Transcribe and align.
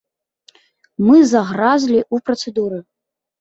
Мы 1.07 1.17
загразлі 1.33 1.99
ў 2.13 2.25
працэдуры. 2.31 2.81